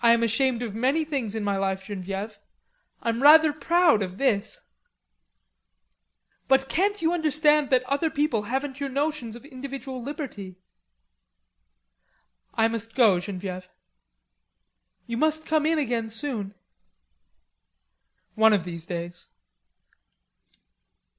[0.00, 2.38] "I am ashamed of many things in my life, Genevieve.
[3.02, 4.62] I'm rather proud of this."
[6.48, 10.56] "But can't you understand that other people haven't your notions of individual liberty?"
[12.54, 13.68] "I must go, Genevieve."
[15.06, 16.54] "You must come in again soon."
[18.34, 19.26] "One of these days."